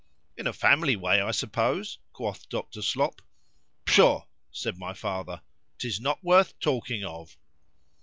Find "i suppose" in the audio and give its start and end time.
1.21-1.99